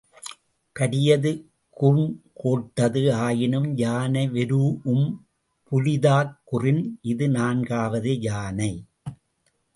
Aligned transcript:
பரியது 0.75 1.31
கூர்ங்கோட்டது 1.77 3.03
ஆயினும் 3.25 3.69
யானை 3.75 4.23
வெரூஉம் 4.29 5.05
புலிதாக் 5.71 6.33
குறின் 6.51 6.83
இது 7.11 7.27
நான்காவது 7.29 8.13
யானை. 8.21 8.71